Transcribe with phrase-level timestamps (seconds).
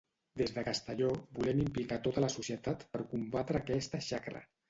[0.41, 4.45] Des de Castelló volen implicar tota la societat per combatre aquesta xacra.